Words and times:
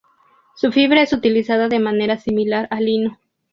Su 0.55 0.71
fibra 0.71 1.03
es 1.03 1.13
utilizada 1.13 1.67
de 1.69 1.77
manera 1.77 2.17
similar 2.17 2.67
al 2.71 2.85
lino. 2.85 3.19